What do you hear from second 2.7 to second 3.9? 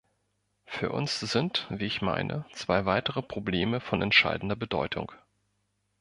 weitere Probleme